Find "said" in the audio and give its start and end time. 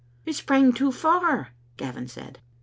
2.07-2.39